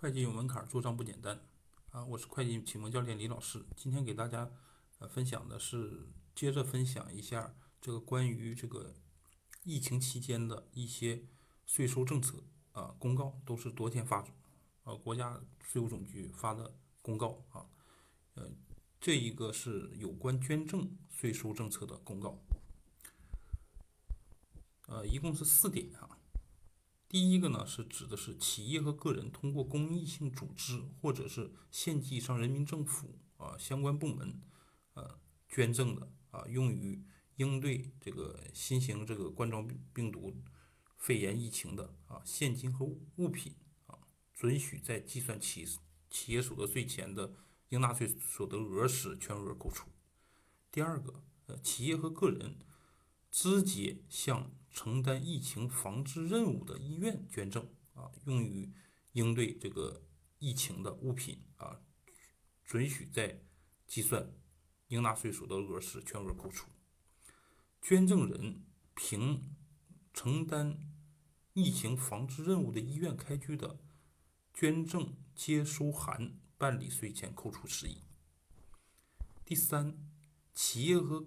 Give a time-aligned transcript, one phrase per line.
[0.00, 1.40] 会计有门槛，做账不简单
[1.90, 2.04] 啊！
[2.04, 4.48] 我是会计启蒙教练李老师，今天给大家
[5.00, 8.94] 呃分享的是接着分享一下这个关于这个
[9.64, 11.24] 疫情期间的一些
[11.66, 14.28] 税收政策啊公告，都是昨天发的
[14.84, 16.72] 呃国家税务总局发的
[17.02, 17.66] 公告啊，
[18.34, 18.48] 呃
[19.00, 22.38] 这一个是有关捐赠税收政策的公告，
[24.86, 26.17] 呃一共是四点啊。
[27.08, 34.42] 第一个呢，是指的是企业和个人通过公益性组织或者是县级以上人民政府啊相关部门，
[34.92, 37.02] 呃捐赠的啊，用于
[37.36, 40.36] 应对这个新型这个冠状病毒
[40.98, 42.84] 肺炎疫情的啊现金和
[43.16, 43.54] 物品
[43.86, 43.98] 啊，
[44.34, 45.66] 准许在计算企
[46.10, 47.32] 企业所得税前的
[47.70, 49.88] 应纳税所得额时全额扣除。
[50.70, 52.58] 第二个，呃，企业和个人。
[53.30, 58.72] 直接向承担疫情防治任务的医院捐赠啊，用于
[59.12, 60.02] 应对这个
[60.38, 61.80] 疫情的物品啊，
[62.64, 63.42] 准许在
[63.86, 64.32] 计算
[64.88, 66.68] 应纳税所得额时全额扣除。
[67.82, 69.54] 捐赠人凭
[70.12, 70.78] 承担
[71.52, 73.78] 疫情防治任务的医院开具的
[74.52, 78.02] 捐赠接收函办理税前扣除事宜。
[79.44, 79.96] 第三，
[80.54, 81.26] 企业和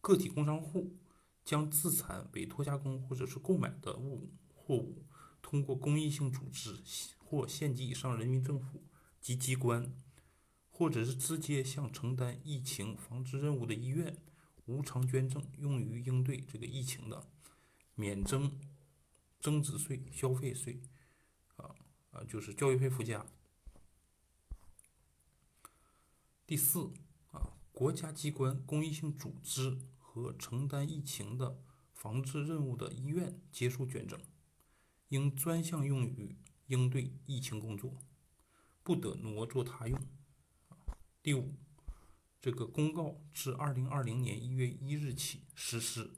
[0.00, 0.98] 个体工商户。
[1.44, 5.04] 将自产、委托加工或者是购买的物货物，
[5.42, 6.80] 通过公益性组织
[7.18, 8.84] 或县级以上人民政府
[9.20, 9.92] 及机关，
[10.70, 14.16] 或者是直接向承担疫情防治任务的医院
[14.66, 17.26] 无偿捐赠，用于应对这个疫情的，
[17.96, 18.58] 免征
[19.40, 20.80] 增值税、消费税，
[21.56, 21.74] 啊
[22.12, 23.26] 啊，就是教育费附加。
[26.46, 26.92] 第四
[27.32, 29.78] 啊，国家机关、公益性组织。
[30.14, 31.58] 和承担疫情的
[31.94, 34.20] 防治任务的医院接受捐赠，
[35.08, 37.96] 应专项用于应对疫情工作，
[38.82, 39.98] 不得挪作他用。
[41.22, 41.54] 第五，
[42.42, 46.10] 这个公告自二零二零年一月一日起实施，